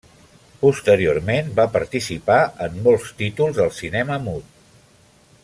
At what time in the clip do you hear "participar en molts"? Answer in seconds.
1.75-3.13